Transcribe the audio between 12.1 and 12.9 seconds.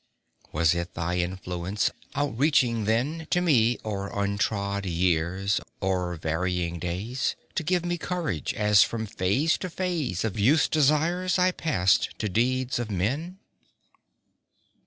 to deeds of